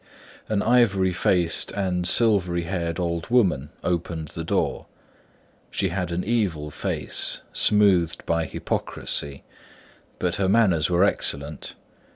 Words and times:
An 0.49 0.63
ivory 0.63 1.13
faced 1.13 1.71
and 1.73 2.07
silvery 2.07 2.63
haired 2.63 2.99
old 2.99 3.29
woman 3.29 3.69
opened 3.83 4.29
the 4.29 4.43
door. 4.43 4.87
She 5.69 5.89
had 5.89 6.11
an 6.11 6.23
evil 6.23 6.71
face, 6.71 7.43
smoothed 7.53 8.25
by 8.25 8.45
hypocrisy: 8.45 9.43
but 10.17 10.37
her 10.37 10.49
manners 10.49 10.89
were 10.89 11.03
excellent. 11.03 11.75